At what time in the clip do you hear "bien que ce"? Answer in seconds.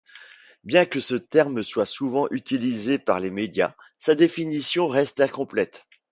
0.63-1.13